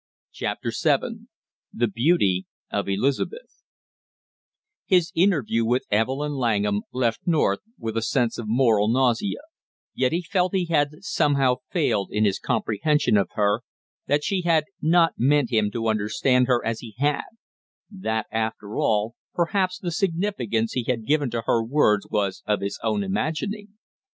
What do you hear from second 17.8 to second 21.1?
that, after all, perhaps the significance he had